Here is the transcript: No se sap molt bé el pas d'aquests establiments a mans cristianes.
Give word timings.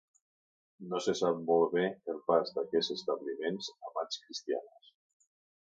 No 0.93 1.01
se 1.07 1.13
sap 1.19 1.43
molt 1.49 1.75
bé 1.75 1.83
el 2.13 2.17
pas 2.31 2.55
d'aquests 2.57 2.97
establiments 2.97 3.71
a 3.89 3.95
mans 3.99 4.21
cristianes. 4.25 4.91